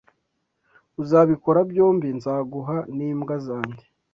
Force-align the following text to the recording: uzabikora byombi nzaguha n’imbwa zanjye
uzabikora 1.01 1.59
byombi 1.69 2.07
nzaguha 2.17 2.77
n’imbwa 2.95 3.35
zanjye 3.45 3.85